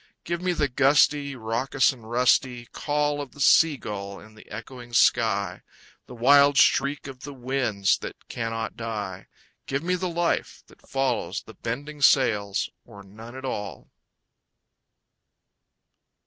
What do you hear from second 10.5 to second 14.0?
that follows the bending sails, Or none at all!